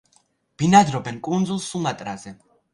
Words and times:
ბინადრობენ 0.61 1.21
კუნძულ 1.29 1.63
სუმატრაზე. 1.69 2.37